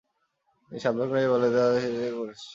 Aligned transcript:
তিনি 0.61 0.79
সাবধান 0.79 1.07
করেন 1.09 1.23
এই 1.23 1.31
বলে, 1.33 1.47
"তারা 1.49 1.69
সব 1.73 1.83
দিক 1.83 1.91
থেকে 1.95 2.19
আসছে।" 2.25 2.49